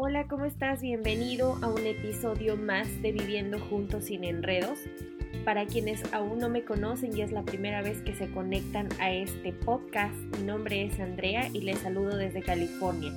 [0.00, 0.80] Hola, ¿cómo estás?
[0.80, 4.78] Bienvenido a un episodio más de Viviendo Juntos sin Enredos.
[5.44, 9.10] Para quienes aún no me conocen y es la primera vez que se conectan a
[9.10, 13.12] este podcast, mi nombre es Andrea y les saludo desde California.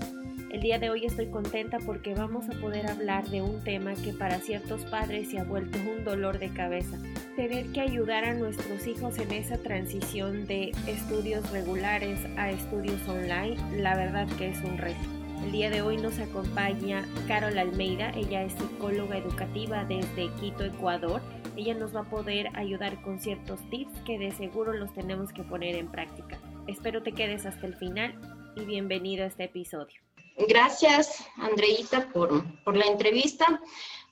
[0.52, 4.12] El día de hoy estoy contenta porque vamos a poder hablar de un tema que
[4.12, 6.98] para ciertos padres se ha vuelto un dolor de cabeza.
[7.36, 13.56] Tener que ayudar a nuestros hijos en esa transición de estudios regulares a estudios online,
[13.80, 15.21] la verdad que es un reto.
[15.44, 21.22] El día de hoy nos acompaña Carol Almeida, ella es psicóloga educativa desde Quito, Ecuador.
[21.58, 25.44] Ella nos va a poder ayudar con ciertos tips que de seguro los tenemos que
[25.44, 26.40] poner en práctica.
[26.68, 28.14] Espero te quedes hasta el final
[28.56, 30.00] y bienvenido a este episodio.
[30.48, 33.60] Gracias, Andreita, por, por la entrevista.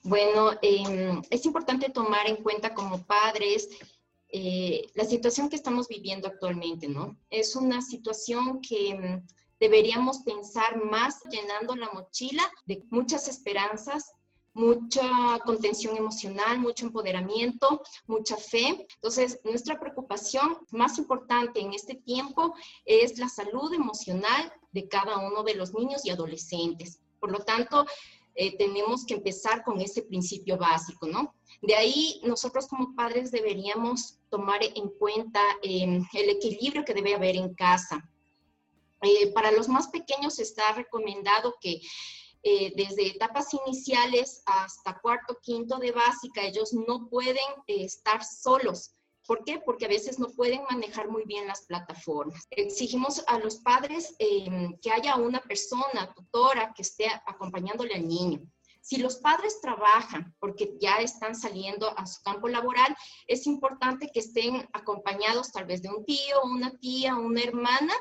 [0.02, 3.68] Bueno, eh, es importante tomar en cuenta como padres
[4.28, 7.16] eh, la situación que estamos viviendo actualmente, ¿no?
[7.30, 9.22] Es una situación que
[9.60, 14.12] deberíamos pensar más llenando la mochila de muchas esperanzas,
[14.52, 18.86] mucha contención emocional, mucho empoderamiento, mucha fe.
[18.96, 25.44] Entonces, nuestra preocupación más importante en este tiempo es la salud emocional de cada uno
[25.44, 27.00] de los niños y adolescentes.
[27.20, 27.86] Por lo tanto,
[28.34, 31.34] eh, tenemos que empezar con ese principio básico, ¿no?
[31.62, 37.36] De ahí, nosotros como padres deberíamos tomar en cuenta eh, el equilibrio que debe haber
[37.36, 38.02] en casa
[39.02, 41.80] eh, para los más pequeños está recomendado que
[42.42, 48.94] eh, desde etapas iniciales hasta cuarto, quinto de básica, ellos no pueden eh, estar solos.
[49.26, 49.60] ¿Por qué?
[49.64, 52.46] Porque a veces no pueden manejar muy bien las plataformas.
[52.50, 58.40] Exigimos a los padres em, que haya una persona, tutora, que esté acompañándole al niño.
[58.80, 64.20] Si los padres trabajan porque ya están saliendo a su campo laboral, es importante que
[64.20, 67.92] estén acompañados tal vez de un tío, una tía, una hermana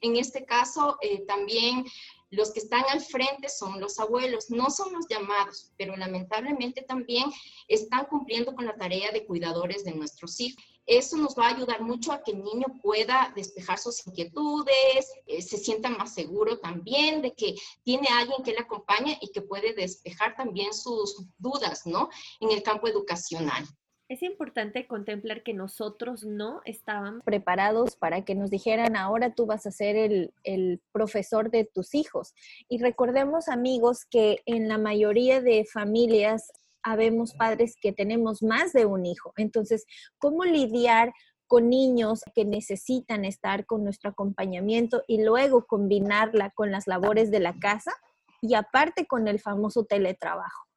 [0.00, 1.84] en este caso, eh, también
[2.30, 7.30] los que están al frente son los abuelos, no son los llamados, pero lamentablemente también
[7.68, 10.62] están cumpliendo con la tarea de cuidadores de nuestros hijos.
[10.84, 15.42] Eso nos va a ayudar mucho a que el niño pueda despejar sus inquietudes, eh,
[15.42, 19.74] se sienta más seguro también de que tiene alguien que le acompañe y que puede
[19.74, 22.08] despejar también sus dudas, ¿no?
[22.40, 23.66] En el campo educacional.
[24.08, 29.66] Es importante contemplar que nosotros no estábamos preparados para que nos dijeran, ahora tú vas
[29.66, 29.96] a ser
[30.44, 32.34] el, profesor de tus hijos.
[32.70, 36.50] Y recordemos, amigos, que en la mayoría de familias
[36.82, 39.34] habemos padres que tenemos más de un hijo.
[39.36, 39.84] Entonces,
[40.18, 41.12] ¿cómo lidiar
[41.46, 47.40] con niños que necesitan estar con nuestro acompañamiento y luego combinarla con las labores de
[47.40, 47.92] la casa
[48.40, 50.67] y aparte con el famoso teletrabajo?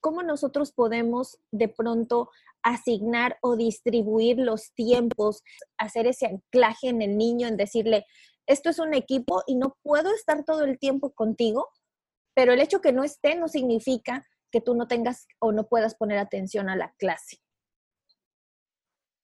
[0.00, 2.30] ¿Cómo nosotros podemos de pronto
[2.62, 5.42] asignar o distribuir los tiempos,
[5.78, 8.06] hacer ese anclaje en el niño, en decirle,
[8.46, 11.68] esto es un equipo y no puedo estar todo el tiempo contigo,
[12.34, 15.94] pero el hecho que no esté no significa que tú no tengas o no puedas
[15.94, 17.38] poner atención a la clase.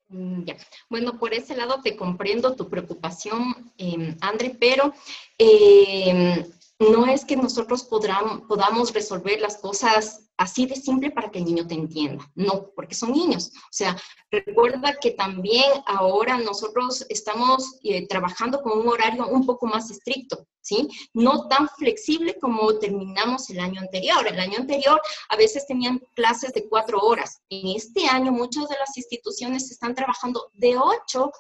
[0.09, 0.57] Mm, ya.
[0.89, 4.17] Bueno, por ese lado te comprendo tu preocupación, eh,
[4.61, 4.93] pero
[5.39, 6.47] eh,
[6.79, 11.67] no es que nosotros podamos resolver las cosas así de simple para que el niño
[11.67, 12.31] te entienda.
[12.35, 13.53] No, porque son niños.
[13.55, 13.97] O sea,
[14.31, 20.47] recuerda que también ahora nosotros estamos eh, trabajando con un horario un poco más estricto,
[20.61, 20.89] ¿sí?
[21.15, 24.27] No tan flexible como terminamos el año anterior.
[24.27, 25.01] El año anterior
[25.31, 27.41] a veces tenían clases de cuatro horas.
[27.49, 31.33] En este año muchas de las instituciones están trabajando de ocho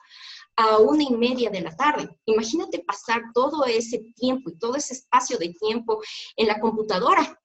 [0.56, 2.09] a una y media de la tarde.
[2.25, 6.00] Imagínate pasar todo ese tiempo y todo ese espacio de tiempo
[6.37, 7.39] en la computadora.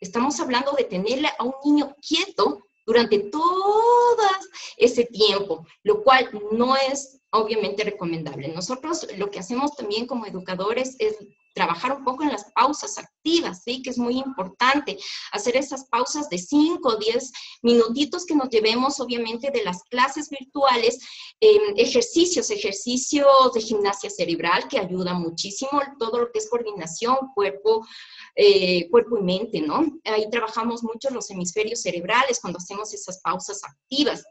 [0.00, 4.28] Estamos hablando de tenerle a un niño quieto durante todo
[4.76, 8.48] ese tiempo, lo cual no es obviamente recomendable.
[8.48, 11.16] Nosotros lo que hacemos también como educadores es
[11.56, 13.82] trabajar un poco en las pausas activas, ¿sí?
[13.82, 14.98] Que es muy importante
[15.32, 20.28] hacer esas pausas de 5 o 10 minutitos que nos llevemos, obviamente, de las clases
[20.28, 20.98] virtuales,
[21.40, 27.86] ejercicios, ejercicios de gimnasia cerebral que ayuda muchísimo, todo lo que es coordinación, cuerpo,
[28.34, 29.98] eh, cuerpo y mente, ¿no?
[30.04, 34.22] Ahí trabajamos mucho los hemisferios cerebrales cuando hacemos esas pausas activas.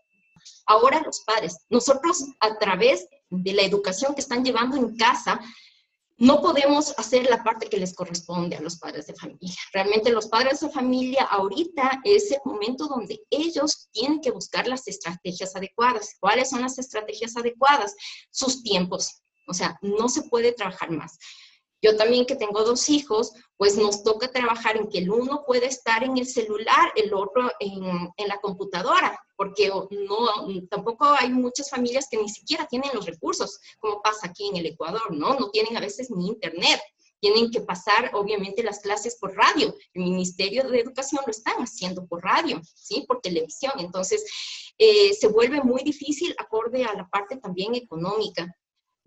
[0.67, 5.39] Ahora los padres, nosotros a través de la educación que están llevando en casa,
[6.17, 9.55] no podemos hacer la parte que les corresponde a los padres de familia.
[9.73, 14.87] Realmente los padres de familia ahorita es el momento donde ellos tienen que buscar las
[14.87, 16.15] estrategias adecuadas.
[16.19, 17.95] ¿Cuáles son las estrategias adecuadas?
[18.31, 19.21] Sus tiempos.
[19.47, 21.17] O sea, no se puede trabajar más.
[21.81, 25.67] Yo también que tengo dos hijos, pues nos toca trabajar en que el uno puede
[25.67, 27.83] estar en el celular, el otro en,
[28.27, 34.01] la computadora, porque no, tampoco hay muchas familias que ni siquiera tienen los recursos, como
[34.01, 35.35] pasa aquí en el Ecuador, ¿no?
[35.35, 36.81] No tienen a veces ni internet.
[37.21, 39.73] tienen que pasar obviamente las clases por radio.
[39.93, 43.03] El Ministerio de Educación lo están haciendo por radio, ¿sí?
[43.07, 43.73] Por televisión.
[43.77, 44.23] Entonces,
[44.77, 48.53] eh, se vuelve muy difícil acorde a la parte también económica.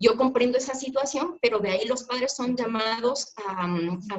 [0.01, 3.67] Yo comprendo esa situación, pero de ahí los padres son llamados a,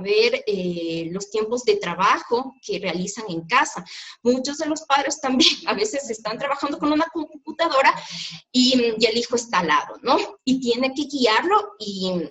[0.01, 3.83] ver eh, los tiempos de trabajo que realizan en casa.
[4.23, 7.95] Muchos de los padres también a veces están trabajando con una computadora
[8.53, 10.19] y, el hijo está al lado, ¿no?
[10.45, 12.31] Y tiene que guiarlo y,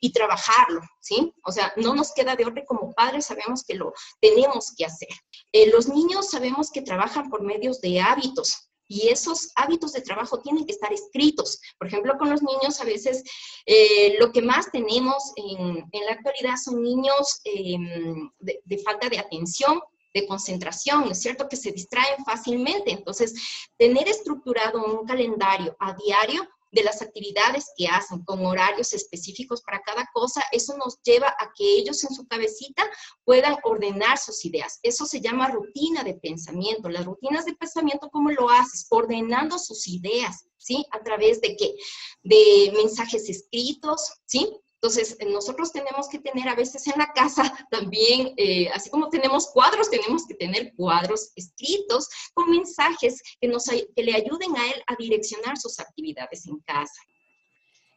[0.00, 1.32] y, trabajarlo, ¿sí?
[1.44, 5.08] O sea, no nos queda de orden como padres, sabemos que lo tenemos que hacer.
[5.52, 10.40] Eh, los niños sabemos que trabajan por medios de hábitos, y esos hábitos de trabajo
[10.40, 11.60] tienen que estar escritos.
[11.78, 13.22] Por ejemplo, con los niños a veces
[13.66, 19.18] eh, lo que más tenemos en, la actualidad son niños em, de, de falta de
[19.18, 19.80] atención,
[20.14, 21.48] de concentración, ¿no es cierto?
[21.48, 22.92] Que se distraen fácilmente.
[22.92, 23.34] Entonces,
[23.78, 29.82] tener estructurado un calendario a diario de las actividades que hacen con horarios específicos para
[29.82, 32.82] cada cosa, eso nos lleva a que ellos en su cabecita
[33.24, 34.80] puedan ordenar sus ideas.
[34.82, 36.88] Eso se llama rutina de pensamiento.
[36.88, 38.86] Las rutinas de pensamiento, ¿cómo lo haces?
[38.90, 40.84] Ordenando sus ideas, ¿sí?
[40.92, 41.74] A través de qué?
[42.22, 44.50] De mensajes escritos, ¿sí?
[44.82, 49.08] Entonces, eh, nosotros tenemos que tener a veces en la casa también, eh, así como
[49.10, 54.66] tenemos cuadros, tenemos que tener cuadros escritos con mensajes que, nos, que le ayuden a
[54.66, 57.00] él a direccionar sus actividades en casa.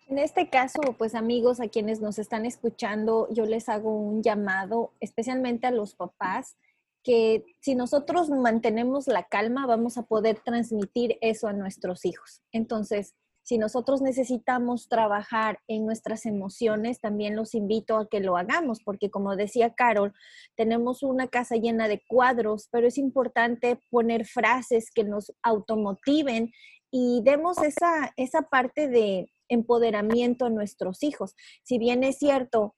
[0.08, 4.94] En este caso, pues amigos, a quienes nos están escuchando, yo les hago un llamado,
[5.00, 6.56] especialmente a los papás,
[7.02, 12.44] que si nosotros mantenemos la calma, vamos a poder transmitir eso a nuestros hijos.
[12.52, 13.16] Entonces,
[13.46, 19.12] si nosotros necesitamos trabajar en nuestras emociones, también los invito a que lo hagamos, porque
[19.12, 20.14] como decía Carol,
[20.56, 26.54] tenemos una casa llena de cuadros, pero es importante poner frases que nos automotiven
[26.90, 31.36] y demos esa, esa parte de empoderamiento a nuestros hijos.
[31.62, 32.74] Si bien es cierto,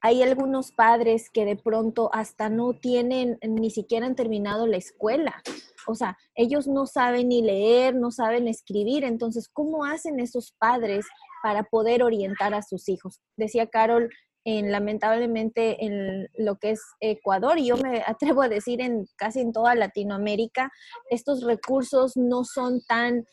[0.00, 5.42] hay algunos padres que de pronto hasta no tienen, ni siquiera han terminado la escuela.
[5.86, 9.04] O sea, ellos no saben ni leer, no saben escribir.
[9.04, 11.06] Entonces, ¿cómo hacen esos padres
[11.42, 13.20] para poder orientar a sus hijos?
[13.36, 14.10] Decía Carol,
[14.44, 19.40] en, lamentablemente en lo que es Ecuador y yo me atrevo a decir en casi
[19.40, 20.70] en toda Latinoamérica,
[21.10, 23.24] estos recursos no son tan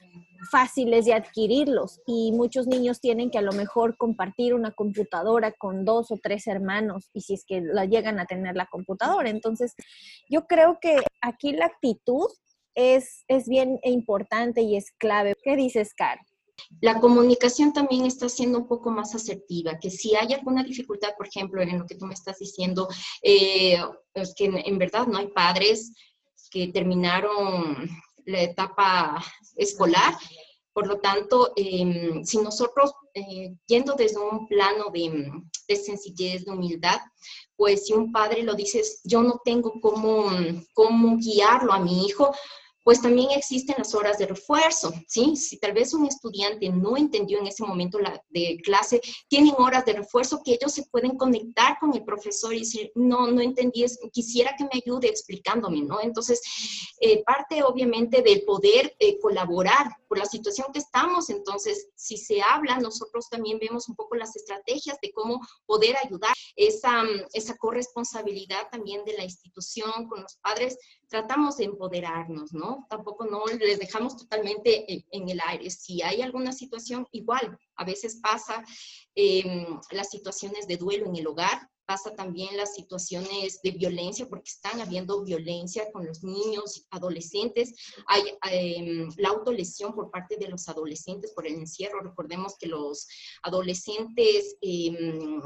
[0.51, 5.83] fáciles de adquirirlos y muchos niños tienen que a lo mejor compartir una computadora con
[5.83, 9.29] dos o tres hermanos y si es que la llegan a tener la computadora.
[9.29, 9.73] Entonces,
[10.29, 12.27] yo creo que aquí la actitud
[12.75, 15.35] es, es bien importante y es clave.
[15.43, 16.19] ¿Qué dices, Car?
[16.81, 21.27] La comunicación también está siendo un poco más asertiva, que si hay alguna dificultad, por
[21.27, 22.87] ejemplo, en lo que tú me estás diciendo,
[23.21, 23.79] eh,
[24.13, 25.93] es que en, verdad no hay padres
[26.51, 27.89] que terminaron
[28.25, 29.23] la etapa
[29.55, 30.15] escolar.
[30.73, 36.99] Por lo tanto, em, si nosotros, eh, yendo desde un plano de, sencillez, de humildad,
[37.55, 40.29] pues si un padre lo dice, yo no tengo cómo,
[40.73, 42.31] cómo guiarlo a mi hijo,
[42.87, 45.35] pues también existen las horas de refuerzo, ¿sí?
[45.35, 49.83] Si tal vez un estudiante no entendió en ese momento la de clase, tienen horas
[49.83, 53.83] de refuerzo que ellos se pueden conectar con el profesor y decir, no, no entendí,
[54.13, 55.99] quisiera que me ayude explicándome, ¿no?
[55.99, 56.39] Entonces,
[57.01, 62.41] eh, parte obviamente del poder eh, colaborar por la situación que estamos, entonces, si se
[62.41, 68.69] habla, nosotros también vemos un poco las estrategias de cómo poder ayudar esa, esa corresponsabilidad
[68.71, 72.85] también de la institución con los padres, tratamos de empoderarnos, ¿no?
[72.89, 75.69] Tampoco no les dejamos totalmente en, el aire.
[75.69, 78.63] Si hay alguna situación, igual, a veces pasa
[79.15, 84.51] em, las situaciones de duelo en el hogar, pasa también las situaciones de violencia, porque
[84.51, 87.73] están habiendo violencia con los niños, adolescentes.
[88.07, 92.01] Hay em, la autolesión por parte de los adolescentes por el encierro.
[92.01, 93.07] Recordemos que los
[93.41, 95.41] adolescentes em,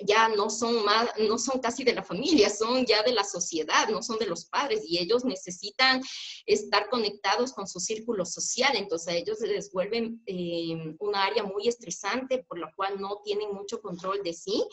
[0.00, 3.88] ya no son más, no son casi de la familia, son ya de la sociedad,
[3.88, 6.00] no son de los padres y ellos necesitan
[6.46, 11.68] estar conectados con su círculo social, entonces a ellos les vuelven eh, un área muy
[11.68, 14.64] estresante por la cual no tienen mucho control de sí.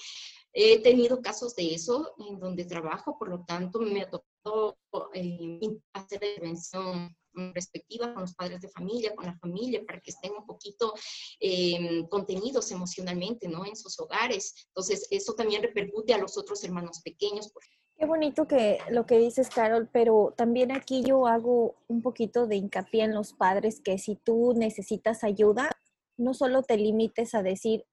[0.53, 4.77] He tenido casos de eso en donde trabajo, por lo tanto me ha tocado
[5.13, 5.59] eh,
[5.93, 7.15] hacer intervención
[7.53, 10.93] respectiva con los padres de familia, con la familia, para que estén un poquito
[11.39, 13.65] em, contenidos emocionalmente, ¿no?
[13.65, 14.53] En sus hogares.
[14.67, 17.51] Entonces, eso también repercute a los otros hermanos pequeños.
[17.97, 22.55] Qué bonito que lo que dices, Carol, pero también aquí yo hago un poquito de
[22.55, 25.69] hincapié en los padres que si tú necesitas ayuda,
[26.17, 27.85] no solo te limites a decir,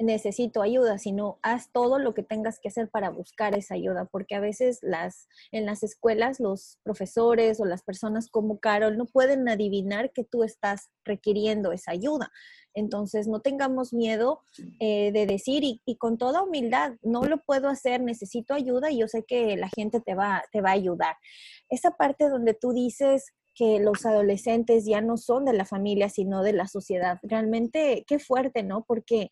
[0.00, 4.34] necesito ayuda, sino haz todo lo que tengas que hacer para buscar esa ayuda, porque
[4.34, 9.48] a veces las, en las escuelas los profesores o las personas como Carol no pueden
[9.48, 12.30] adivinar que tú estás requiriendo esa ayuda.
[12.72, 14.42] Entonces, no tengamos miedo
[14.78, 18.98] eh, de decir y, y, con toda humildad, no lo puedo hacer, necesito ayuda y
[18.98, 21.16] yo sé que la gente te va, te va a ayudar.
[21.68, 26.42] Esa parte donde tú dices que los adolescentes ya no son de la familia, sino
[26.42, 28.84] de la sociedad, realmente qué fuerte, ¿no?
[28.86, 29.28] Porque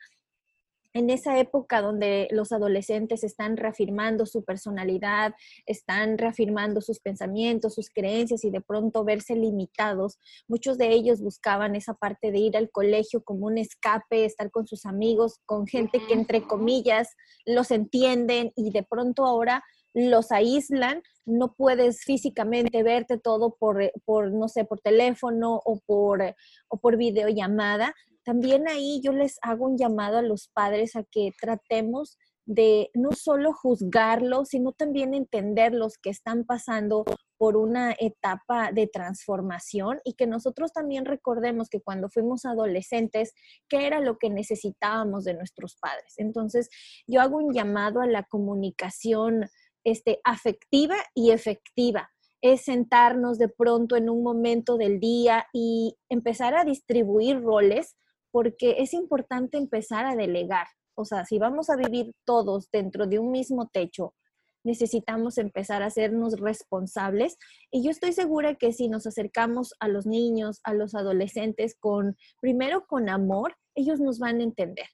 [0.95, 5.35] en esa época donde los adolescentes están reafirmando su personalidad,
[5.67, 11.77] están reafirmando sus pensamientos, sus creencias y de pronto verse limitados, muchos de ellos buscaban
[11.77, 16.01] esa parte de ir al colegio como un escape, estar con sus amigos, con gente
[16.07, 17.15] que entre comillas
[17.45, 19.63] los entienden y de pronto ahora
[19.95, 26.23] los aíslan, no puedes físicamente verte todo por, por no sé, por teléfono o por,
[26.69, 27.95] o por videollamada,
[28.29, 33.13] también ahí yo les hago un llamado a los padres a que tratemos de no
[33.13, 37.07] solo juzgarlos, sino también entender los que están pasando
[37.39, 43.33] por una etapa de transformación y que nosotros también recordemos que cuando fuimos adolescentes,
[43.67, 46.13] qué era lo que necesitábamos de nuestros padres.
[46.19, 46.69] Entonces,
[47.07, 49.49] yo hago un llamado a la comunicación
[49.85, 52.11] este, afectiva y efectiva
[52.43, 57.97] es sentarnos de pronto en un momento del día y empezar a distribuir roles
[58.31, 60.67] porque es importante empezar a delegar.
[60.95, 64.15] O sea, si vamos a vivir todos dentro de un mismo techo,
[64.65, 67.39] necesitamos empezar a hacernos responsables.
[67.71, 72.17] Y yo estoy segura que si nos acercamos a los niños, a los adolescentes, con
[72.41, 74.87] primero con amor, ellos nos van a entender.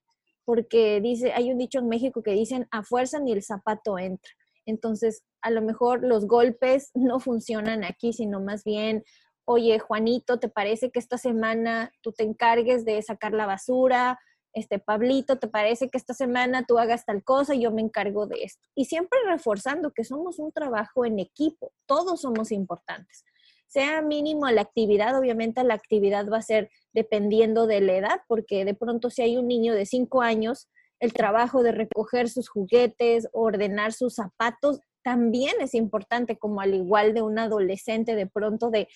[0.44, 4.30] Porque dice, hay un dicho en México que dicen, a fuerza ni el zapato entra.
[4.66, 9.02] Entonces, a lo mejor los golpes no funcionan aquí, sino más bien
[9.44, 14.18] oye, Juanito, ¿te parece que esta semana tú te encargues de sacar la basura?
[14.52, 18.26] Este, Pablito, ¿te parece que esta semana tú hagas tal cosa y yo me encargo
[18.26, 18.68] de esto?
[18.74, 23.24] Y siempre reforzando que somos un trabajo en equipo, todos somos importantes.
[23.66, 28.64] Sea mínimo la actividad, obviamente la actividad va a ser dependiendo de la edad, porque
[28.64, 30.68] de pronto si hay un niño de cinco años,
[31.00, 37.12] el trabajo de recoger sus juguetes, ordenar sus zapatos, también es importante, como al igual
[37.12, 38.88] de un adolescente, de pronto de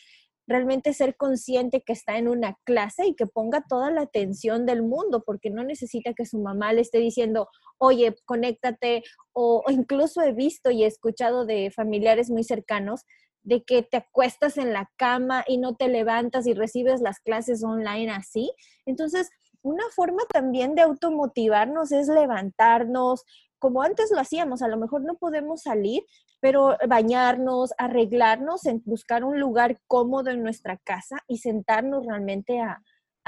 [0.48, 4.82] realmente ser consciente que está en una clase y que ponga toda la atención del
[4.82, 9.02] mundo, porque no necesita que su mamá le esté diciendo, oye, conéctate,
[9.34, 13.02] o, incluso he visto y he escuchado de familiares muy cercanos
[13.42, 17.62] de que te acuestas en la cama y no te levantas y recibes las clases
[17.62, 18.50] online así.
[18.86, 19.28] Entonces,
[19.62, 23.22] una forma también de automotivarnos es levantarnos,
[23.58, 26.02] como antes lo hacíamos, a lo mejor no podemos salir,
[26.40, 32.82] pero bañarnos, arreglarnos, en buscar un lugar cómodo en nuestra casa y sentarnos realmente a,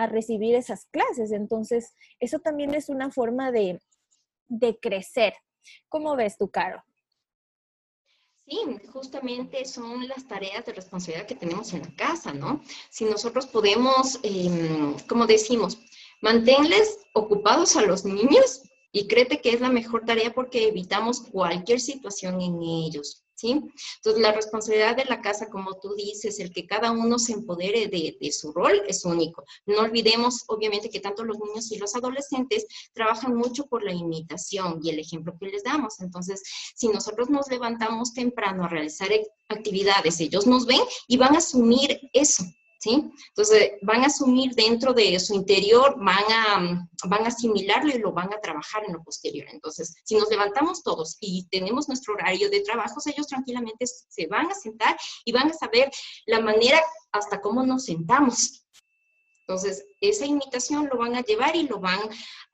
[0.08, 1.30] recibir esas clases.
[1.30, 3.82] Entonces, eso también es una forma de,
[4.48, 5.34] de crecer.
[5.90, 6.82] ¿Cómo ves tú, Caro?
[8.50, 8.58] Sí,
[8.92, 12.62] justamente son las tareas de responsabilidad que tenemos en la casa, ¿no?
[12.88, 15.78] Si nosotros podemos, em, como decimos,
[16.20, 21.80] mantenerles ocupados a los niños, y créete que es la mejor tarea porque evitamos cualquier
[21.80, 23.24] situación en ellos.
[23.34, 23.52] ¿Sí?
[23.52, 27.86] Entonces, la responsabilidad de la casa, como tú dices, el que cada uno se empodere
[27.86, 29.44] de, de, su rol es único.
[29.64, 34.80] No olvidemos, obviamente, que tanto los niños y los adolescentes trabajan mucho por la imitación
[34.82, 36.00] y el ejemplo que les damos.
[36.00, 36.42] Entonces,
[36.74, 39.08] si nosotros nos levantamos temprano a realizar
[39.48, 42.44] actividades, ellos nos ven y van a asumir eso.
[42.80, 43.12] ¿Sí?
[43.28, 48.12] Entonces, van a asumir dentro de su interior, van a, van a asimilarlo y lo
[48.12, 49.46] van a trabajar en lo posterior.
[49.50, 54.50] Entonces, si nos levantamos todos y tenemos nuestro horario de trabajo, ellos tranquilamente se van
[54.50, 55.90] a sentar y van a saber
[56.26, 56.80] la manera
[57.12, 58.64] hasta cómo nos sentamos.
[59.46, 62.00] Entonces, esa imitación lo van a llevar y lo van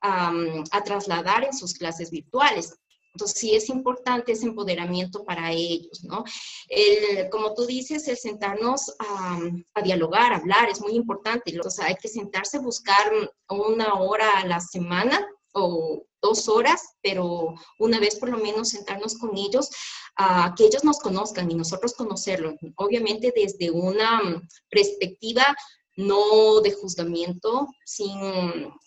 [0.01, 2.75] a trasladar en sus clases virtuales.
[3.17, 6.23] Entonces, sí es importante ese empoderamiento para ellos, ¿no?
[6.69, 11.59] El, como tú dices, el sentarnos a, dialogar, a hablar, es muy importante.
[11.59, 13.11] O hay que sentarse, buscar
[13.49, 19.17] una hora a la semana o dos horas, pero una vez por lo menos sentarnos
[19.17, 19.71] con ellos,
[20.17, 22.55] a que ellos nos conozcan y nosotros conocerlos.
[22.77, 24.21] Obviamente desde una
[24.69, 25.57] perspectiva
[25.97, 28.21] no de juzgamiento, sin,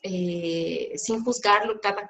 [0.03, 2.09] eh, sin juzgar cada,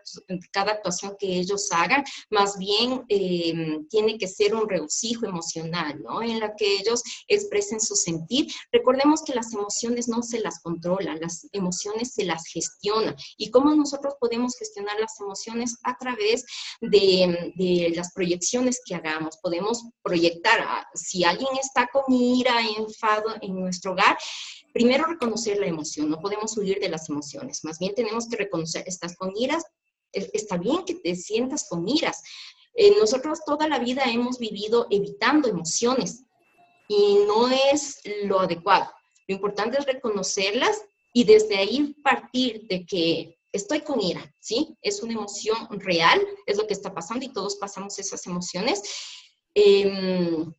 [0.51, 6.22] cada, actuación que ellos hagan, más bien eh, tiene que ser un regocijo emocional, ¿no?
[6.22, 8.51] En la que ellos expresen su sentir.
[8.72, 13.15] Recordemos que las emociones no se las controlan, las emociones se las gestionan.
[13.38, 15.77] ¿Y cómo nosotros podemos gestionar las emociones?
[15.84, 16.46] A través
[16.82, 19.38] de, de las proyecciones que hagamos.
[19.38, 24.18] Podemos proyectar, ah, si alguien está con ira, enfado en nuestro hogar,
[24.79, 28.86] primero reconocer la emoción, no podemos huir de las emociones, más bien tenemos que reconocer,
[28.88, 29.65] estás con iras,
[30.13, 32.24] e, está bien que te sientas con iras.
[32.75, 36.24] Eh, nosotros toda la vida hemos vivido evitando emociones
[36.88, 38.89] y no es lo adecuado.
[39.27, 40.81] Lo importante es reconocerlas
[41.12, 44.77] y desde ahí partir de que estoy con ira, ¿sí?
[44.81, 48.81] Es una emoción real, es lo que está pasando y todos pasamos esas emociones.
[49.53, 50.53] Em,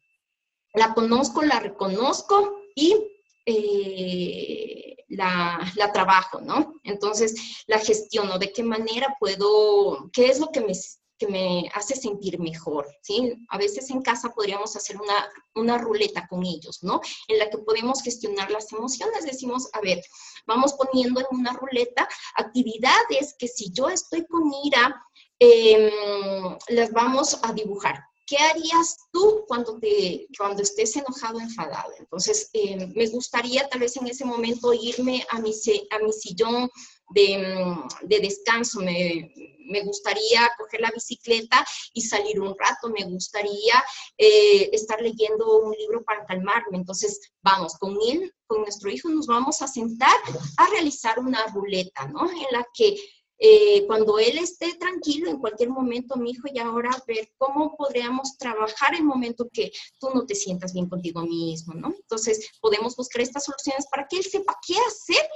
[0.74, 3.09] la conozco, la reconozco y
[3.46, 6.74] eh, la, trabajo, ¿no?
[6.84, 10.72] Entonces, la gestiono, de qué manera puedo, qué es lo que me,
[11.18, 13.34] que me hace sentir mejor, ¿sí?
[13.48, 17.00] A veces en casa podríamos hacer una, una ruleta con ellos, ¿no?
[17.28, 19.24] En la que podemos gestionar las emociones.
[19.24, 20.02] Decimos, a ver,
[20.46, 25.04] vamos poniendo en una ruleta actividades que si yo estoy con ira,
[25.38, 28.09] em, las vamos a dibujar.
[28.30, 31.92] ¿Qué harías tú cuando, te, cuando estés enojado enfadado?
[31.98, 35.52] Entonces, eh, me gustaría tal vez en ese momento irme a mi,
[35.90, 36.70] a mi sillón
[37.12, 39.32] de, mm, de descanso, me,
[39.68, 43.82] me, gustaría coger la bicicleta y salir un rato, me gustaría
[44.16, 46.78] eh, estar leyendo un libro para calmarme.
[46.78, 50.14] Entonces, vamos, con él, con nuestro hijo, nos vamos a sentar
[50.56, 52.30] a realizar una ruleta, ¿no?
[52.30, 52.96] En la que
[53.42, 58.36] eh, cuando él esté tranquilo en cualquier momento, mi hijo, y ahora ver cómo podríamos
[58.36, 61.88] trabajar el momento que tú no te sientas bien contigo mismo, ¿no?
[61.88, 65.26] Entonces, podemos buscar estas soluciones para que él sepa qué hacer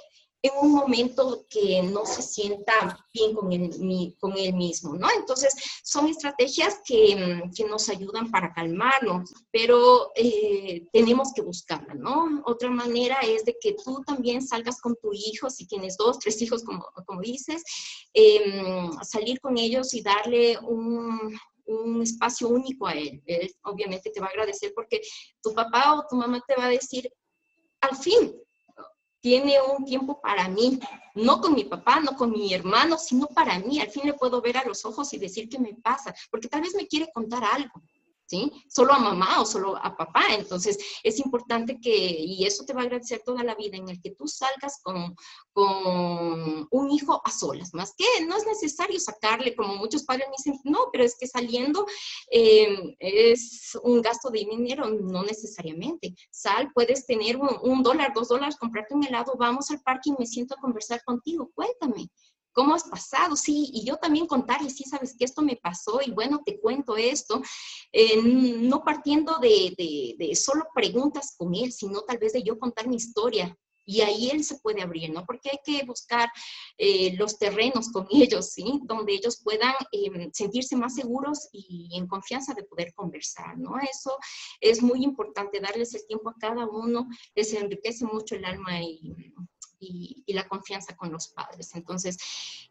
[0.45, 5.09] en un momento que no se sienta bien con él, con él mismo, ¿no?
[5.17, 11.97] Entonces, son estrategias que, mm, que nos ayudan para calmarnos, pero eh, tenemos que buscarlas,
[11.97, 12.43] ¿no?
[12.45, 16.43] Otra manera es de que tú también salgas con tu hijo, si tienes dos, tres
[16.43, 17.65] hijos, como, como dices,
[18.13, 23.23] em, salir con ellos y darle un, un espacio único a él.
[23.25, 25.01] Él obviamente te va a agradecer porque
[25.43, 27.11] tu papá o tu mamá te va a decir,
[27.81, 28.44] al fin,
[29.25, 30.79] tiene un tiempo para mí,
[31.15, 33.81] no con mi papá, no con mi hermano, sino para mí.
[33.81, 36.61] Al fin le puedo ver a los ojos y decir qué me pasa, porque tal
[36.61, 37.81] vez me quiere contar algo.
[38.27, 38.51] ¿Sí?
[38.69, 40.23] Solo a mamá o solo a papá.
[40.31, 44.01] Entonces, es importante que, y eso te va a agradecer toda la vida, en el
[44.01, 45.15] que tú salgas con,
[45.53, 50.37] con un hijo a solas, más que no es necesario sacarle, como muchos padres me
[50.37, 51.87] dicen, no, pero es que saliendo
[52.31, 56.15] eh, es un gasto de dinero, no necesariamente.
[56.31, 60.17] Sal, puedes tener un, un dólar, dos dólares, comprarte un helado, vamos al parque y
[60.19, 62.09] me siento a conversar contigo, cuéntame.
[62.55, 63.35] ¿Cómo has pasado?
[63.35, 66.97] Sí, y yo también contarle, sí, sabes que esto me pasó y bueno, te cuento
[66.97, 67.43] esto,
[67.93, 72.87] eh, no partiendo de, de, solo preguntas con él, sino tal vez de yo contar
[72.87, 73.57] mi historia.
[73.87, 75.27] Y ahí él se puede abrir, ¿no?
[75.27, 76.31] Porque hay que buscar
[76.79, 78.81] eh, los terrenos con ellos, ¿sí?
[78.85, 83.75] Donde ellos puedan em, sentirse más seguros y en confianza de poder conversar, ¿no?
[83.79, 84.17] Eso
[84.61, 88.81] es muy importante, darles el tiempo a cada uno, les enriquece mucho el alma
[89.79, 91.75] y, la confianza con los padres.
[91.75, 92.17] Entonces,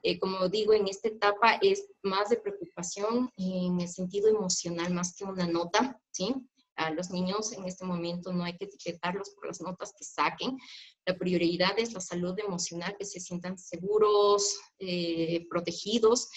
[0.01, 5.15] eh, como digo, en esta etapa es más de preocupación en el sentido emocional más
[5.15, 6.35] que una nota, ¿sí?
[6.75, 10.57] A los niños en este momento no hay que etiquetarlos por las notas que saquen.
[11.05, 16.29] La prioridad es la salud emocional, que se sientan seguros, eh, protegidos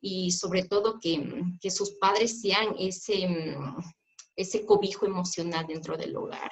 [0.00, 3.56] y sobre todo que, que sus padres sean ese,
[4.36, 6.50] ese cobijo emocional dentro del hogar.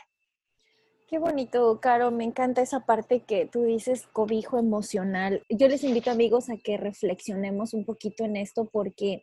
[1.12, 2.10] Qué bonito, Caro.
[2.10, 5.42] Me encanta esa parte que tú dices, cobijo emocional.
[5.50, 9.22] Yo les invito, amigos, a que reflexionemos un poquito en esto porque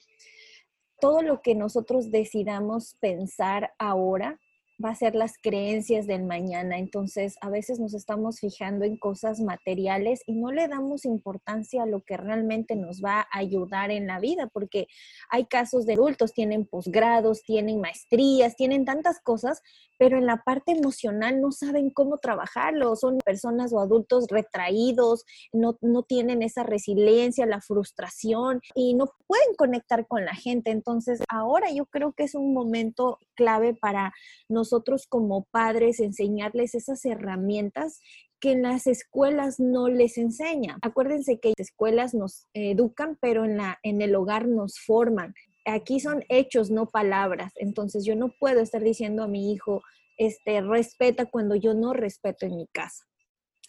[1.02, 4.40] todo lo que nosotros decidamos pensar ahora
[4.84, 6.78] va a ser las creencias del mañana.
[6.78, 11.86] Entonces, a veces nos estamos fijando en cosas materiales y no le damos importancia a
[11.86, 14.88] lo que realmente nos va a ayudar en la vida, porque
[15.30, 19.62] hay casos de adultos, tienen posgrados, tienen maestrías, tienen tantas cosas,
[19.98, 22.96] pero en la parte emocional no saben cómo trabajarlo.
[22.96, 29.56] Son personas o adultos retraídos, no, no tienen esa resiliencia, la frustración y no pueden
[29.58, 30.72] conectar con la gente.
[30.72, 34.14] Entonces, ahora yo creo que es un momento clave para
[34.48, 38.02] nosotros nosotros como padres enseñarles esas herramientas
[38.40, 40.78] que en las escuelas no les enseñan.
[40.84, 45.34] Acuérdense que las escuelas nos educan, pero en, la, en el hogar nos forman.
[45.66, 47.52] Aquí son hechos, no palabras.
[47.56, 49.82] Entonces yo no puedo estar diciendo a mi hijo,
[50.18, 53.06] este, respeta cuando yo no respeto en mi casa.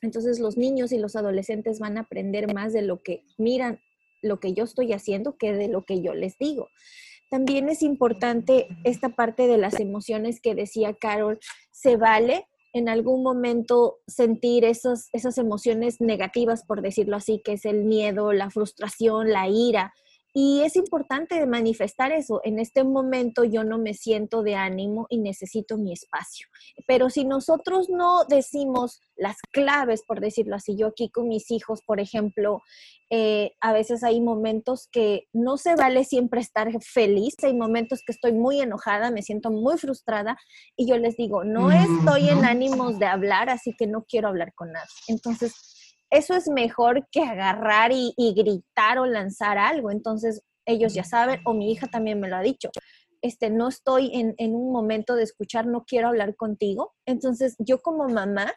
[0.03, 3.81] Entonces los niños y los adolescentes van a aprender más de lo que miran,
[4.23, 6.69] lo que yo estoy haciendo, que de lo que yo les digo.
[7.31, 11.39] También es importante esta parte de las emociones que decía Carol,
[11.71, 17.85] se vale en algún momento sentir esas emociones negativas, por decirlo así, que es el
[17.85, 19.93] miedo, la frustración, la ira,
[20.33, 22.41] y es importante manifestar eso.
[22.45, 26.47] En este momento yo no me siento de ánimo y necesito mi espacio.
[26.87, 31.83] Pero si nosotros no decimos las claves, por decirlo así, yo aquí con mis hijos,
[31.83, 32.63] por ejemplo,
[33.11, 38.13] eh, a veces hay momentos que no se vale siempre estar feliz, hay momentos que
[38.13, 40.39] estoy muy enojada, me siento muy frustrada
[40.77, 44.55] y yo les digo, no estoy en ánimos de hablar, así que no quiero hablar
[44.55, 44.87] con nadie.
[45.09, 45.80] Entonces,
[46.11, 49.91] eso es mejor que agarrar y, gritar o lanzar algo.
[49.91, 52.71] Entonces, ellos ya saben, o mi hija también me lo ha dicho.
[53.23, 56.95] Este, no estoy en, en un momento de escuchar, no quiero hablar contigo.
[57.07, 58.53] Entonces, yo como mamá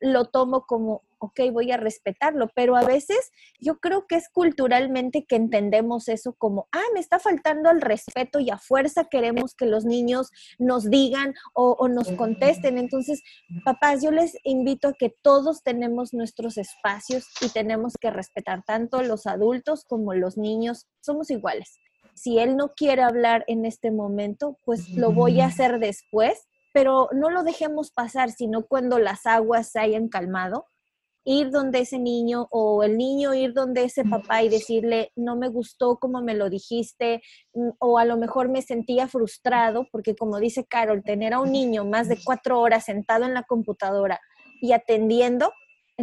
[0.00, 5.24] lo tomo como, ok, voy a respetarlo, pero a veces yo creo que es culturalmente
[5.26, 9.66] que entendemos eso como, ah, me está faltando el respeto y a fuerza queremos que
[9.66, 12.78] los niños nos digan o, nos contesten.
[12.78, 13.22] Entonces,
[13.64, 19.02] papás, yo les invito a que todos tenemos nuestros espacios y tenemos que respetar tanto
[19.02, 21.78] los adultos como los niños, somos iguales.
[22.14, 27.08] Si él no quiere hablar en este momento, pues lo voy a hacer después pero
[27.12, 30.66] no lo dejemos pasar, sino cuando las aguas se hayan calmado,
[31.28, 35.48] ir donde ese niño o el niño ir donde ese papá y decirle, no me
[35.48, 37.20] gustó como me lo dijiste,
[37.52, 41.52] mm, o a lo mejor me sentía frustrado, porque como dice Carol, tener a un
[41.52, 44.18] niño más de cuatro horas sentado en la computadora
[44.62, 45.52] y atendiendo,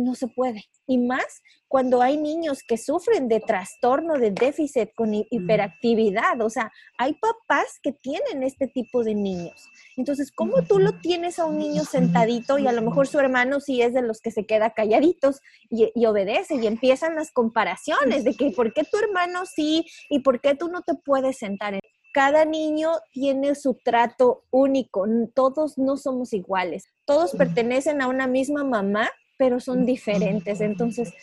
[0.01, 0.65] no se puede.
[0.87, 6.41] Y más cuando hay niños que sufren de trastorno de déficit con hiperactividad.
[6.41, 9.69] O sea, hay papás que tienen este tipo de niños.
[9.97, 13.59] Entonces, ¿cómo tú lo tienes a un niño sentadito y a lo mejor su hermano
[13.59, 18.23] sí es de los que se queda calladitos y, y obedece y empiezan las comparaciones
[18.23, 21.79] de que por qué tu hermano sí y por qué tú no te puedes sentar?
[22.13, 28.63] cada niño tiene su trato único, todos no somos iguales, todos pertenecen a una misma
[28.63, 30.61] mamá, pero son diferentes.
[30.61, 31.13] Entonces,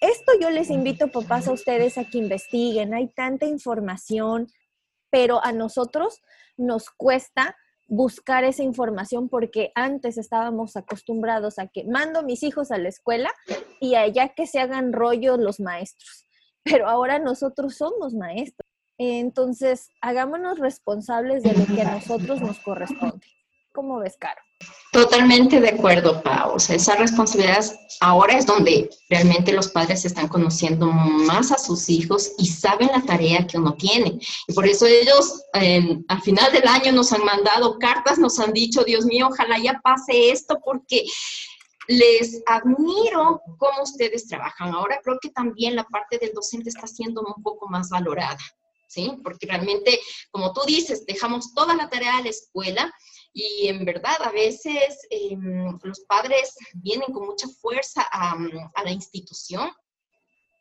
[0.00, 2.94] esto yo les invito, papás, a ustedes a que investiguen.
[2.94, 4.48] Hay tanta información,
[5.10, 6.20] pero a nosotros
[6.56, 7.56] nos cuesta
[7.88, 13.30] buscar esa información porque antes estábamos acostumbrados a que mando mis hijos a la escuela
[13.80, 16.26] y allá que se hagan rollo los maestros.
[16.64, 18.66] Pero ahora nosotros somos maestros.
[18.98, 23.26] Entonces, hagámonos responsables de lo que a nosotros nos corresponde.
[23.72, 24.40] ¿Cómo ves, Caro?
[24.92, 26.54] Totalmente de acuerdo, Pau.
[26.54, 27.64] O sea, esa responsabilidad
[28.00, 33.02] ahora es donde realmente los padres están conociendo más a sus hijos y saben la
[33.02, 34.18] tarea que uno tiene.
[34.46, 38.84] Y por eso ellos al final del año nos han mandado cartas, nos han dicho,
[38.84, 41.04] Dios mío, ojalá ya pase esto porque
[41.88, 44.74] les admiro cómo ustedes trabajan.
[44.74, 48.38] Ahora creo que también la parte del docente está siendo un poco más valorada.
[48.86, 49.10] ¿Sí?
[49.24, 49.98] Porque realmente,
[50.30, 52.92] como tú dices, dejamos toda la tarea a la escuela
[53.32, 58.36] y en verdad, a veces em, los padres vienen con mucha fuerza a,
[58.84, 59.70] la institución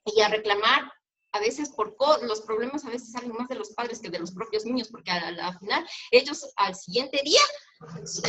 [0.05, 0.91] y a reclamar
[1.34, 4.31] a veces por los problemas a veces salen más de los padres que de los
[4.31, 7.41] propios niños, porque al final ellos al siguiente día,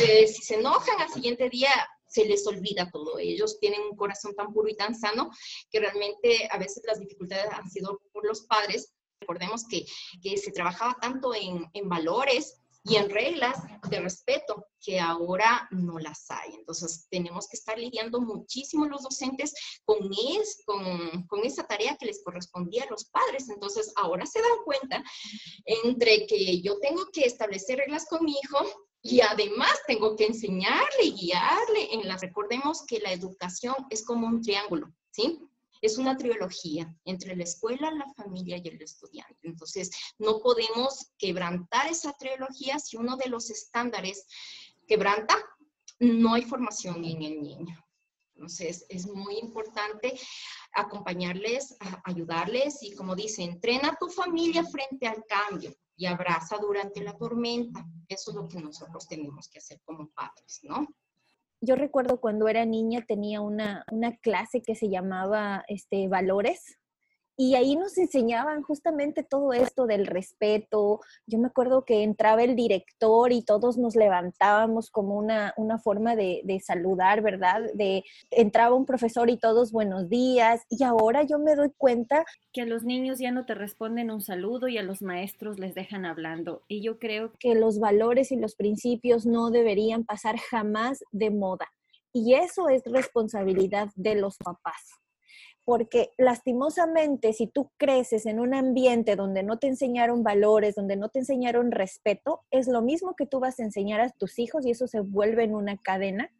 [0.01, 1.69] eh, si se enojan al siguiente día,
[2.07, 3.17] se les olvida todo.
[3.17, 5.31] Ellos tienen un corazón tan puro y tan sano
[5.69, 8.93] que realmente a veces las dificultades han sido por los padres.
[9.19, 9.85] Recordemos que,
[10.21, 13.57] que se trabajaba tanto en, en valores, y en reglas
[13.89, 16.53] de respeto que ahora no las hay.
[16.55, 19.53] Entonces, tenemos que estar lidiando muchísimo los docentes
[19.85, 19.97] con,
[20.37, 23.47] es, con, con esa tarea que les correspondía a los padres.
[23.49, 25.03] Entonces, ahora se dan cuenta
[25.65, 28.65] entre que yo tengo que establecer reglas con mi hijo
[29.01, 34.27] y además tengo que enseñarle y guiarle en las, recordemos que la educación es como
[34.27, 35.39] un triángulo, ¿sí?
[35.83, 39.37] Es una trilogía entre la escuela, la familia y el estudiante.
[39.43, 44.25] Entonces, no podemos quebrantar esa trilogía si uno de los estándares
[44.87, 45.35] quebranta,
[45.99, 47.77] no hay formación en el niño.
[48.33, 50.17] Entonces, es muy importante
[50.73, 57.03] acompañarles, ayudarles y como dice, entrena a tu familia frente al cambio y abraza durante
[57.03, 57.85] la tormenta.
[58.07, 60.87] Eso es lo que nosotros tenemos que hacer como padres, ¿no?
[61.63, 66.77] Yo recuerdo cuando era niña tenía una, una clase que se llamaba este, Valores
[67.35, 71.01] y ahí nos enseñaban justamente todo esto del respeto.
[71.25, 76.15] Yo me acuerdo que entraba el director y todos nos levantábamos como una, una forma
[76.15, 77.61] de, de, saludar, ¿verdad?
[77.73, 80.61] De entraba un profesor y todos buenos días.
[80.69, 84.21] Y ahora yo me doy cuenta que a los niños ya no te responden un
[84.21, 86.61] saludo y a los maestros les dejan hablando.
[86.67, 91.67] Y yo creo que los valores y los principios no deberían pasar jamás de moda.
[92.13, 95.02] Y eso es responsabilidad de los papás
[95.65, 101.09] porque lastimosamente si tú creces en un ambiente donde no te enseñaron valores, donde no
[101.09, 104.71] te enseñaron respeto, es lo mismo que tú vas a enseñar a tus hijos y
[104.71, 106.31] eso se vuelve en una cadena.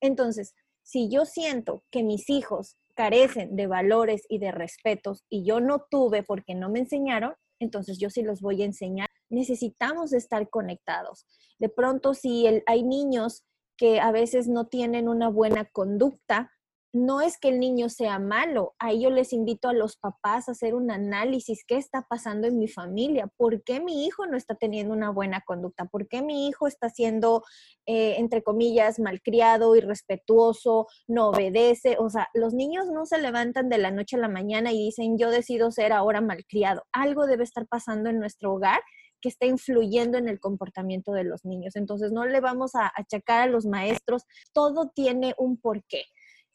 [0.00, 5.60] Entonces, si yo siento que mis hijos carecen de valores y de respetos y yo
[5.60, 9.08] no tuve porque no me enseñaron, entonces yo sí los voy a enseñar.
[9.30, 11.26] Necesitamos estar conectados.
[11.58, 13.44] De pronto, si hay niños
[13.76, 16.50] que a veces no tienen una buena conducta,
[16.92, 20.52] no es que el niño sea malo, ahí yo les invito a los papás a
[20.52, 23.28] hacer un análisis, ¿qué está pasando en mi familia?
[23.38, 25.86] ¿Por qué mi hijo no está teniendo una buena conducta?
[25.86, 27.44] ¿Por qué mi hijo está siendo,
[27.86, 31.96] eh, entre comillas, malcriado, irrespetuoso, no obedece?
[31.98, 35.16] O sea, los niños no se levantan de la noche a la mañana y dicen,
[35.16, 36.82] yo decido ser ahora malcriado.
[36.92, 38.80] Algo debe estar pasando en nuestro hogar
[39.22, 41.76] que está influyendo en el comportamiento de los niños.
[41.76, 46.04] Entonces, no le vamos a achacar a los maestros, todo tiene un porqué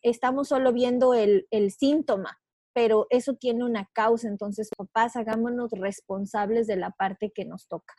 [0.01, 2.39] estamos solo viendo el, síntoma,
[2.73, 4.27] pero eso tiene una causa.
[4.27, 7.93] Entonces, papás, hagámonos responsables de la parte que nos toca.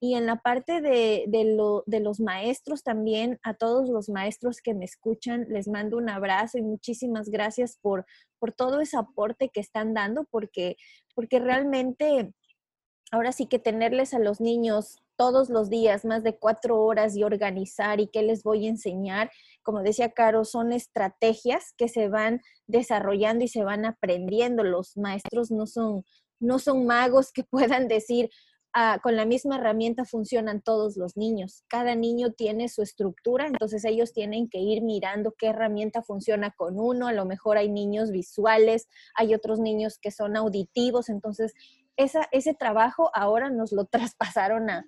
[0.00, 4.84] Y en la parte de, de, los maestros también, a todos los maestros que me
[4.84, 8.04] escuchan, les mando un abrazo y muchísimas gracias por,
[8.38, 10.76] por todo ese aporte que están dando, porque,
[11.14, 12.34] porque realmente
[13.12, 17.24] ahora sí que tenerles a los niños todos los días más de cuatro horas y
[17.24, 19.30] organizar y qué les voy a enseñar,
[19.64, 24.62] como decía Caro, son estrategias que se van desarrollando y se van aprendiendo.
[24.62, 26.04] Los maestros no son,
[26.38, 28.28] no son magos que puedan decir,
[28.74, 31.64] ah, con la misma herramienta funcionan todos los niños.
[31.68, 36.78] Cada niño tiene su estructura, entonces ellos tienen que ir mirando qué herramienta funciona con
[36.78, 37.08] uno.
[37.08, 41.54] A lo mejor hay niños visuales, hay otros niños que son auditivos, entonces
[41.96, 44.84] esa, ese trabajo ahora nos lo traspasaron a,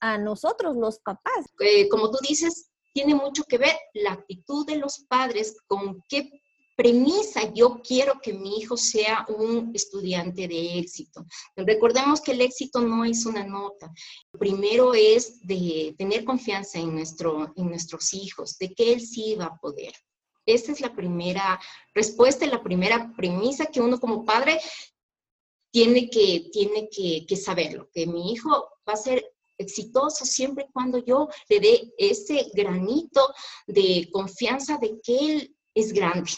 [0.00, 1.46] a nosotros, los papás.
[1.60, 6.30] Eh, como tú dices, tiene mucho que ver la actitud de los padres con qué
[6.78, 11.26] premisa yo quiero que mi hijo sea un estudiante de éxito.
[11.56, 13.92] Recordemos que el éxito no es una nota.
[14.38, 19.46] Primero es de tener confianza en, nuestro, en nuestros hijos, de que él sí va
[19.46, 19.92] a poder.
[20.46, 21.60] Esa es la primera
[21.94, 24.60] respuesta la primera premisa que uno como padre
[25.72, 28.50] tiene que, tiene que, que saberlo, que mi hijo
[28.88, 29.24] va a ser
[29.58, 33.20] exitoso siempre y cuando yo le dé ese granito
[33.66, 36.30] de confianza de que él es grande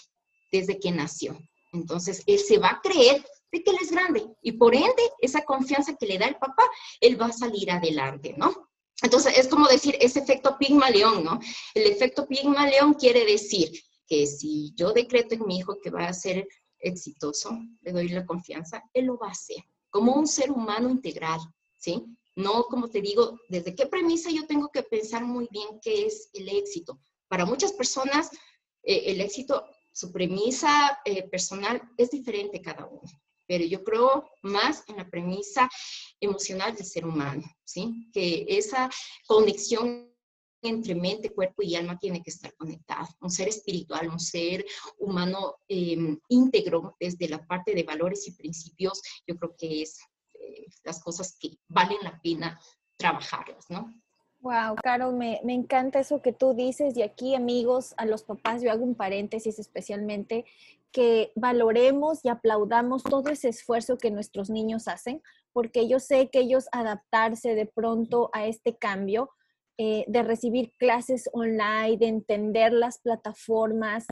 [0.50, 1.38] desde que nació.
[1.72, 5.44] Entonces, él se va a creer de que él es grande y por ende, esa
[5.44, 6.64] confianza que le da el papá,
[7.00, 8.68] él va a salir adelante, ¿no?
[9.02, 11.40] Entonces, es como decir ese efecto Pigmalión, ¿no?
[11.74, 13.70] El efecto Pigmalión quiere decir
[14.06, 16.46] que si yo decreto en mi hijo que va a ser
[16.78, 21.40] exitoso, le doy la confianza, él lo va a hacer como un ser humano integral,
[21.76, 22.04] ¿sí?
[22.36, 26.30] No, como te digo, desde qué premisa yo tengo que pensar muy bien qué es
[26.32, 27.00] el éxito.
[27.28, 28.30] Para muchas personas,
[28.82, 33.02] eh, el éxito, su premisa eh, personal es diferente cada uno,
[33.46, 35.68] pero yo creo más en la premisa
[36.20, 38.08] emocional del ser humano, ¿sí?
[38.12, 38.88] Que esa
[39.26, 40.10] conexión
[40.62, 43.08] entre mente, cuerpo y alma tiene que estar conectada.
[43.20, 44.64] Un ser espiritual, un ser
[44.98, 49.98] humano em, íntegro desde la parte de valores y principios, yo creo que es
[50.84, 52.60] las cosas que valen la pena
[52.96, 53.92] trabajarlas, ¿no?
[54.40, 58.62] Wow, Caro, me, me, encanta eso que tú dices y aquí amigos, a los papás,
[58.62, 60.46] yo hago un paréntesis especialmente,
[60.92, 66.40] que valoremos y aplaudamos todo ese esfuerzo que nuestros niños hacen, porque yo sé que
[66.40, 69.30] ellos adaptarse de pronto a este cambio,
[69.78, 74.06] eh, de recibir clases online, de entender las plataformas,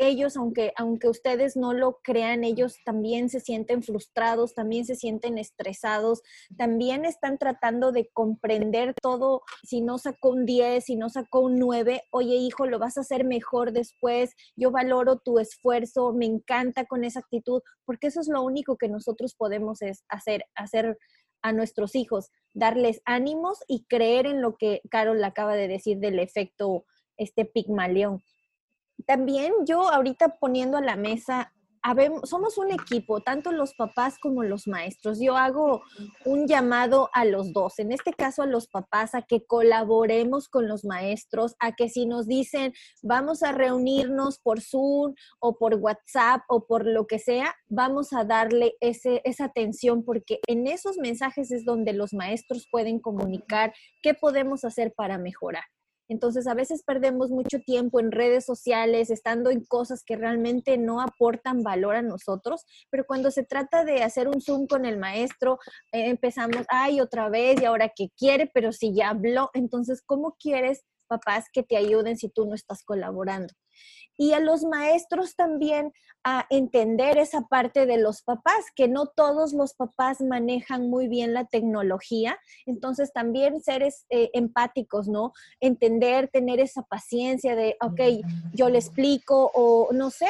[0.00, 5.36] ellos, aunque, aunque ustedes no lo crean, ellos también se sienten frustrados, también se sienten
[5.36, 6.22] estresados,
[6.56, 9.42] también están tratando de comprender todo.
[9.62, 13.02] Si no sacó un 10, si no sacó un 9, oye hijo, lo vas a
[13.02, 18.28] hacer mejor después, yo valoro tu esfuerzo, me encanta con esa actitud, porque eso es
[18.28, 20.96] lo único que nosotros podemos es hacer, hacer
[21.42, 26.18] a nuestros hijos, darles ánimos y creer en lo que Carol acaba de decir del
[26.18, 26.86] efecto
[27.18, 28.22] este pigmaleón
[29.02, 31.52] también yo ahorita poniendo a la mesa,
[32.24, 35.18] somos un equipo, tanto los papás como los maestros.
[35.18, 35.82] Yo hago
[36.24, 40.68] un llamado a los dos, en este caso a los papás, a que colaboremos con
[40.68, 46.42] los maestros, a que si nos dicen vamos a reunirnos por Zoom o por WhatsApp
[46.48, 51.50] o por lo que sea, vamos a darle ese, esa atención porque en esos mensajes
[51.50, 55.64] es donde los maestros pueden comunicar qué podemos hacer para mejorar.
[56.10, 61.00] Entonces, a veces perdemos mucho tiempo en redes sociales, estando en cosas que realmente no
[61.00, 65.60] aportan valor a nosotros, pero cuando se trata de hacer un Zoom con el maestro,
[65.92, 70.36] eh, empezamos, ay, otra vez, y ahora qué quiere, pero si ya habló, entonces, ¿cómo
[70.36, 73.54] quieres, papás, que te ayuden si tú no estás colaborando?
[74.16, 75.92] Y a los maestros también
[76.24, 81.32] a entender esa parte de los papás, que no todos los papás manejan muy bien
[81.32, 85.32] la tecnología, entonces también seres eh, empáticos, ¿no?
[85.60, 90.28] Entender, tener esa paciencia de, ok, yo le explico o no sé,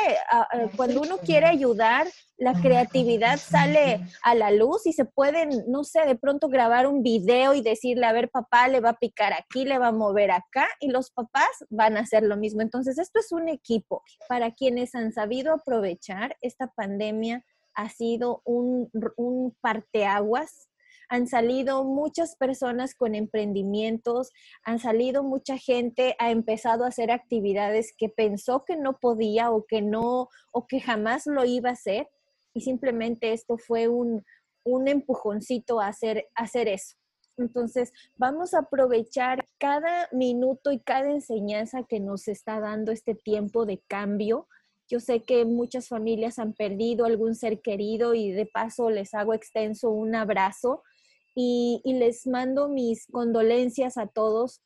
[0.76, 2.06] cuando uno quiere ayudar,
[2.40, 7.02] la creatividad sale a la luz y se pueden, no sé, de pronto grabar un
[7.02, 10.30] video y decirle, a ver, papá le va a picar aquí, le va a mover
[10.30, 12.62] acá y los papás van a hacer lo mismo.
[12.62, 14.02] Entonces, esto es un equipo.
[14.28, 20.70] Para quienes han sabido aprovechar, esta pandemia ha sido un, un parteaguas
[21.10, 24.30] han salido muchas personas con emprendimientos,
[24.62, 29.66] han salido mucha gente, ha empezado a hacer actividades que pensó que no podía o
[29.66, 32.08] que no, o que jamás lo iba a hacer.
[32.54, 34.24] Y simplemente esto fue un,
[34.64, 36.96] un empujoncito a hacer, a hacer eso.
[37.36, 43.66] Entonces, vamos a aprovechar cada minuto y cada enseñanza que nos está dando este tiempo
[43.66, 44.46] de cambio.
[44.88, 49.34] Yo sé que muchas familias han perdido algún ser querido y de paso les hago
[49.34, 50.82] extenso un abrazo
[51.34, 54.60] y, les mando mis condolencias a todos.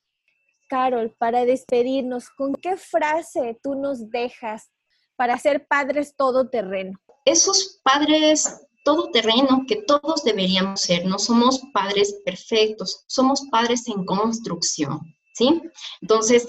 [0.68, 4.70] Carol, para despedirnos, ¿con qué frase tú nos dejas
[5.16, 6.98] para ser padres todoterreno?
[7.24, 11.04] Esos padres todoterreno que todos deberíamos ser.
[11.06, 15.00] No somos padres perfectos, somos padres en construcción,
[15.32, 15.62] ¿sí?
[16.00, 16.46] Entonces,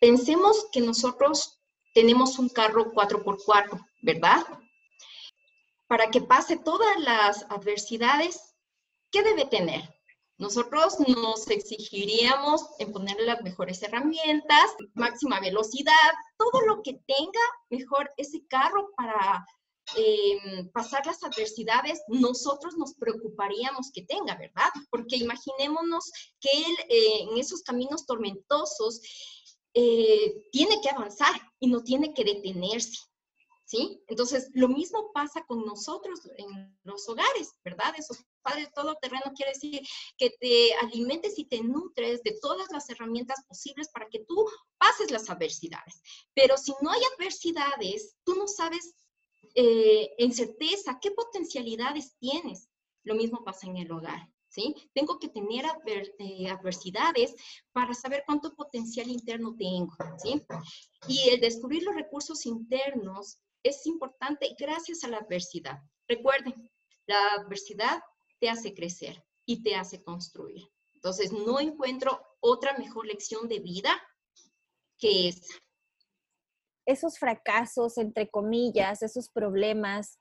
[0.00, 1.58] pensemos que nosotros
[1.94, 4.46] tenemos un carro 4x4, ¿verdad?
[5.88, 8.54] Para que pase todas las adversidades,
[9.10, 9.82] ¿qué debe tener?
[10.36, 18.12] Nosotros nos exigiríamos en ponerle las mejores herramientas, máxima velocidad, todo lo que tenga mejor
[18.16, 19.44] ese carro para
[19.96, 24.70] em, pasar las adversidades, nosotros nos preocuparíamos que tenga, ¿verdad?
[24.90, 29.00] Porque imaginémonos que él eh, en esos caminos tormentosos
[29.74, 32.98] eh, tiene que avanzar y no tiene que detenerse.
[33.68, 34.02] ¿sí?
[34.06, 37.92] Entonces, lo mismo pasa con nosotros en los hogares, ¿verdad?
[37.98, 38.70] Esos padres
[39.02, 44.08] terreno quiere decir que te alimentes y te nutres de todas las herramientas posibles para
[44.08, 44.46] que tú
[44.78, 46.00] pases las adversidades.
[46.34, 48.94] Pero si no hay adversidades, tú no sabes
[49.54, 52.68] eh, en certeza qué potencialidades tienes.
[53.04, 54.28] Lo mismo pasa en el hogar.
[54.50, 54.74] ¿Sí?
[54.94, 55.66] Tengo que tener
[56.18, 57.34] eh, adversidades
[57.70, 60.42] para saber cuánto potencial interno tengo, ¿sí?
[61.06, 65.78] Y el descubrir los recursos internos es importante gracias a la adversidad.
[66.08, 66.70] Recuerden,
[67.06, 68.00] la adversidad
[68.40, 70.62] te hace crecer y te hace construir.
[70.94, 74.00] Entonces, no encuentro otra mejor lección de vida
[74.98, 75.54] que esa.
[76.88, 80.18] Esos fracasos, entre comillas, esos problemas,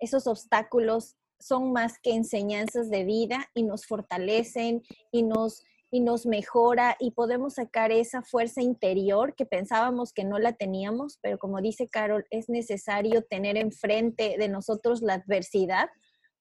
[0.00, 6.26] esos obstáculos son más que enseñanzas de vida y nos fortalecen y nos y nos
[6.26, 11.60] mejora y podemos sacar esa fuerza interior que pensábamos que no la teníamos, pero como
[11.60, 15.88] dice Carol, es necesario tener enfrente de nosotros la adversidad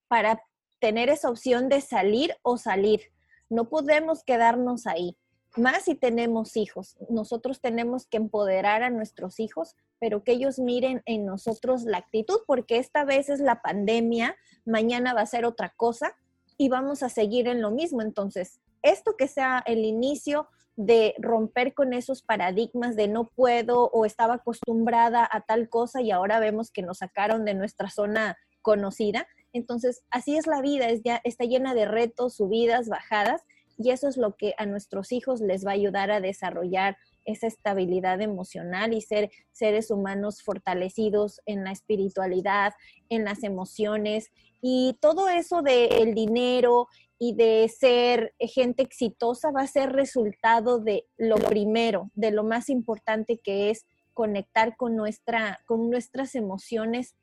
[0.08, 0.42] para
[0.80, 3.02] tener esa opción de salir o salir.
[3.50, 5.18] No podemos quedarnos ahí,
[5.58, 6.98] más si tenemos hijos.
[7.10, 12.40] Nosotros tenemos que empoderar a nuestros hijos, pero que ellos miren en nosotros la actitud,
[12.46, 16.16] porque esta vez es la pandemia, mañana va a ser otra cosa
[16.58, 18.02] y vamos a seguir en lo mismo.
[18.02, 24.06] Entonces, esto que sea el inicio de romper con esos paradigmas de no puedo o
[24.06, 29.28] estaba acostumbrada a tal cosa y ahora vemos que nos sacaron de nuestra zona conocida.
[29.54, 33.42] Entonces, así es la vida, es ya, está llena de retos, subidas, bajadas,
[33.78, 37.48] y eso es lo que a nuestros hijos les va a ayudar a desarrollar esa
[37.48, 42.74] estabilidad emocional y ser seres humanos fortalecidos en la espiritualidad,
[43.10, 46.88] en las emociones y todo eso del dinero
[47.20, 52.70] y de ser gente exitosa va a ser resultado de lo primero, de lo más
[52.70, 57.16] importante que es conectar con, nuestra, con nuestras emociones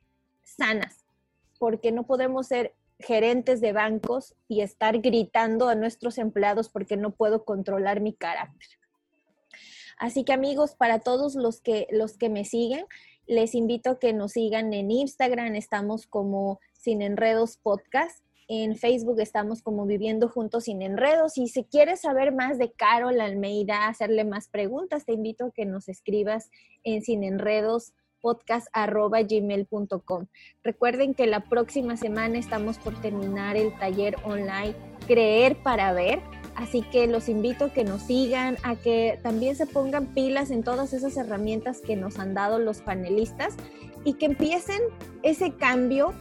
[0.42, 1.04] sanas,
[1.58, 7.12] porque no podemos ser gerentes de bancos y estar gritando a nuestros empleados porque no
[7.12, 8.68] puedo controlar mi carácter.
[9.98, 12.87] Así que amigos, para todos los que, los que me siguen,
[13.26, 19.20] les invito a que nos sigan en Instagram, estamos como Sin Enredos Podcast en Facebook
[19.20, 21.38] estamos como Viviendo Juntos sin Enredos.
[21.38, 25.64] Y si quieres saber más de Carol Almeida, hacerle más preguntas, te invito a que
[25.64, 26.50] nos escribas
[26.83, 30.26] en sin enredos podcast.gmail.com.
[30.64, 34.74] Recuerden que la próxima semana estamos por terminar el taller online
[35.06, 36.20] Creer para Ver.
[36.56, 40.62] Así que los invito a que nos sigan, a que también se pongan pilas en
[40.62, 43.56] todas esas herramientas que nos han dado los panelistas
[44.04, 44.80] y que empiecen
[45.22, 46.14] ese cambio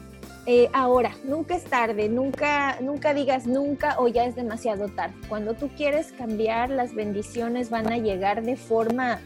[0.45, 5.15] eh, ahora, nunca es tarde, nunca, nunca digas nunca o ya es demasiado tarde.
[5.29, 9.21] Cuando tú quieres cambiar, las bendiciones van a llegar de forma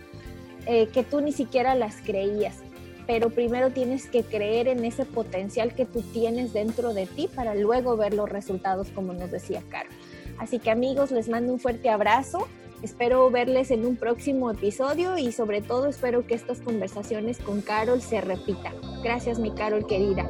[0.67, 2.61] eh, que tú ni siquiera las creías.
[3.07, 7.55] Pero primero tienes que creer en ese potencial que tú tienes dentro de ti para
[7.55, 9.91] luego ver los resultados, como nos decía Carol.
[10.37, 12.47] Así que amigos, les mando un fuerte abrazo.
[12.83, 18.01] Espero verles en un próximo episodio y sobre todo espero que estas conversaciones con Carol
[18.01, 18.75] se repitan.
[19.01, 20.29] Gracias, mi Carol querida.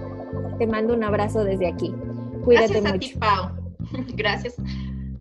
[0.57, 1.93] Te mando un abrazo desde aquí.
[2.45, 2.95] Cuídate gracias mucho.
[2.95, 4.05] A ti, Pau.
[4.15, 4.55] Gracias.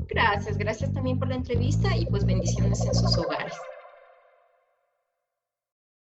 [0.09, 3.54] Gracias, gracias también por la entrevista y pues bendiciones en sus hogares.